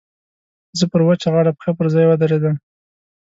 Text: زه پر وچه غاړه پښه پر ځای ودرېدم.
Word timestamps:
زه 0.77 0.85
پر 0.91 1.01
وچه 1.07 1.27
غاړه 1.33 1.51
پښه 1.57 1.71
پر 1.77 1.87
ځای 1.93 2.05
ودرېدم. 2.07 2.55